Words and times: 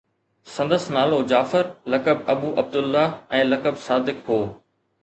سندس 0.53 0.87
نالو 0.95 1.19
جعفر، 1.33 1.69
لقب 1.95 2.25
ابو 2.35 2.51
عبدالله 2.63 3.07
۽ 3.45 3.47
لقب 3.53 3.81
صادق 3.87 4.27
هو 4.35 4.43